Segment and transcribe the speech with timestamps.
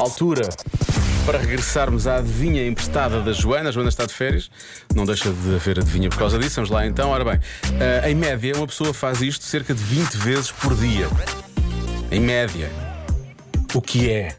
[0.00, 0.48] Altura
[1.26, 3.68] para regressarmos à adivinha emprestada da Joana.
[3.68, 4.50] A Joana está de férias,
[4.94, 6.56] não deixa de haver adivinha por causa disso.
[6.56, 7.10] Vamos lá então.
[7.10, 7.40] Ora bem,
[7.78, 11.06] eh, em média, uma pessoa faz isto cerca de 20 vezes por dia.
[12.10, 12.70] Em média.
[13.74, 14.34] O que é?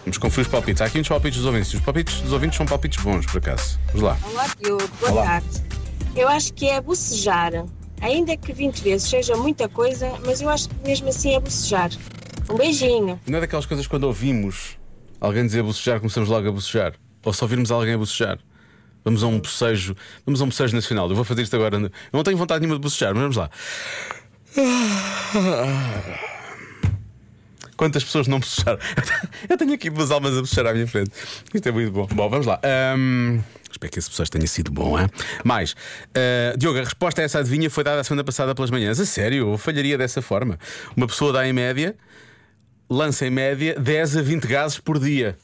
[0.00, 0.82] Vamos conferir os palpites.
[0.82, 1.72] Há aqui uns palpites dos ouvintes.
[1.72, 3.78] Os palpites dos ouvintes são palpites bons, por acaso.
[3.92, 4.18] Vamos lá.
[4.32, 4.88] Olá, Diogo.
[4.98, 5.24] Boa Olá.
[5.24, 5.62] tarde.
[6.16, 7.52] Eu acho que é bocejar.
[8.00, 11.90] Ainda que 20 vezes seja muita coisa, mas eu acho que mesmo assim é bocejar.
[12.50, 13.20] Um beijinho.
[13.26, 14.76] Não é daquelas coisas quando ouvimos
[15.20, 16.94] alguém dizer bocejar, começamos logo a bocejar.
[17.24, 18.38] Ou só ouvirmos alguém a bocejar.
[19.04, 21.08] Vamos a um bocejo, vamos a um bocejo nacional.
[21.08, 21.76] Eu vou fazer isto agora.
[21.76, 23.50] Eu não tenho vontade nenhuma de bocejar, mas vamos lá.
[27.76, 28.78] Quantas pessoas não bocejaram?
[29.48, 31.10] Eu tenho aqui duas almas a bocejar à minha frente.
[31.52, 32.06] Isto é muito bom.
[32.06, 32.60] Bom, vamos lá.
[32.62, 35.08] Ahm, espero que esse bocejo tenha sido bom, hein?
[35.42, 35.74] Mais.
[36.14, 39.00] ah, Diogo, a resposta a essa adivinha foi dada a semana passada pelas manhãs.
[39.00, 40.58] A sério, eu falharia dessa forma.
[40.96, 41.96] Uma pessoa dá em média,
[42.88, 45.36] lança em média 10 a 20 gases por dia.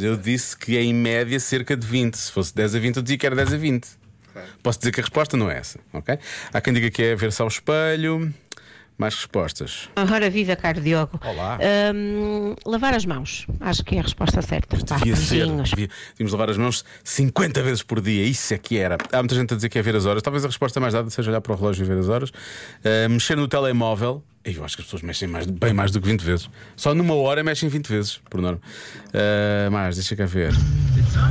[0.00, 2.14] Eu disse que é em média cerca de 20.
[2.14, 3.88] Se fosse 10 a 20, eu dizia que era 10 a 20.
[4.62, 6.18] Posso dizer que a resposta não é essa, ok?
[6.52, 8.32] Há quem diga que é ver-se ao espelho.
[8.96, 9.88] Mais respostas.
[9.94, 11.20] Ora, viva, caro Diogo.
[11.24, 11.56] Olá.
[11.94, 13.46] Hum, lavar as mãos.
[13.60, 14.76] Acho que é a resposta certa.
[14.76, 15.36] Devia ser.
[15.36, 15.70] beijinhos.
[15.70, 18.24] Devia, devíamos lavar as mãos 50 vezes por dia.
[18.24, 18.98] Isso é que era.
[19.12, 20.20] Há muita gente a dizer que é ver as horas.
[20.20, 22.30] Talvez a resposta mais dada seja olhar para o relógio e ver as horas.
[22.30, 24.24] Uh, mexer no telemóvel.
[24.56, 26.48] Eu acho que as pessoas mexem mais, bem mais do que 20 vezes.
[26.76, 28.60] Só numa hora mexem 20 vezes, por norma.
[29.08, 30.52] Uh, mais, deixa cá ver.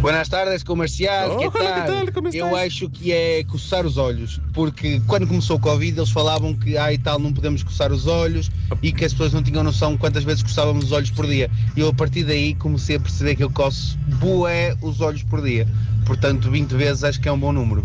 [0.00, 1.32] Buenas tardes, comercial.
[1.32, 1.74] Oh, que tal?
[1.74, 2.12] ¿qué tal?
[2.12, 6.54] ¿Cómo Eu acho que é coçar os olhos, porque quando começou o Covid eles falavam
[6.54, 8.50] que ah, e tal não podemos coçar os olhos
[8.82, 11.50] e que as pessoas não tinham noção quantas vezes coçávamos os olhos por dia.
[11.76, 15.42] E eu a partir daí comecei a perceber que eu coço bué os olhos por
[15.42, 15.66] dia.
[16.06, 17.84] Portanto, 20 vezes acho que é um bom número.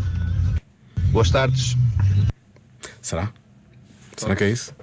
[1.12, 1.76] Boas tardes.
[3.02, 3.31] Será?
[4.18, 4.73] Será que é isso?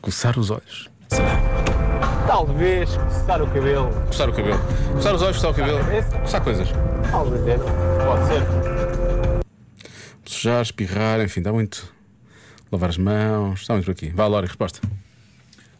[0.00, 0.88] Coçar os olhos.
[1.08, 1.40] Será?
[2.26, 3.90] Talvez coçar o cabelo.
[4.06, 4.60] Coçar o cabelo.
[4.92, 5.78] Coçar os olhos, coçar o cabelo.
[6.20, 6.68] Coçar coisas.
[7.10, 7.58] Talvez é.
[8.04, 8.42] Pode ser.
[10.24, 11.92] Sujar, espirrar, enfim, dá muito.
[12.70, 13.60] Lavar as mãos.
[13.60, 14.10] Está muito por aqui.
[14.10, 14.80] Vá, Lori, resposta.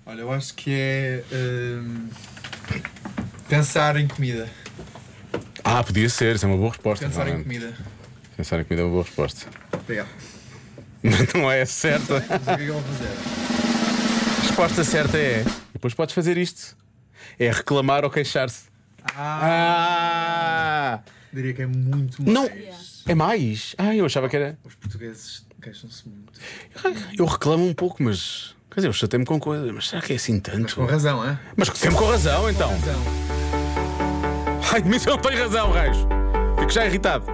[0.04, 2.08] Olha, eu acho que é hum,
[3.48, 4.48] pensar em comida.
[5.64, 7.04] Ah, podia ser, isso é uma boa resposta.
[7.06, 7.44] Pensar em realmente.
[7.44, 7.74] comida.
[8.36, 9.46] Pensar em comida é uma boa resposta.
[9.72, 10.08] Obrigado.
[11.34, 12.24] Não é certa.
[12.28, 13.45] Mas o que é que eu vou fazer?
[14.56, 15.44] A resposta certa é.
[15.74, 16.74] Depois podes fazer isto.
[17.38, 18.62] É reclamar ou queixar-se.
[19.14, 21.00] Ah!
[21.30, 22.34] Diria que é muito mais.
[22.34, 22.48] Não!
[23.06, 23.74] É mais?
[23.76, 24.58] Ah, eu achava que era.
[24.64, 26.32] Os portugueses queixam-se muito.
[27.18, 28.56] Eu reclamo um pouco, mas.
[28.70, 30.74] Quer dizer, eu chatei-me com coisas, mas será que é assim tanto?
[30.74, 31.38] Com razão, é?
[31.54, 32.70] Mas sempre com razão, então.
[32.70, 33.02] Razão.
[34.72, 35.98] Ai, mas eu não tenho razão, raios.
[36.58, 37.26] Fico já irritado.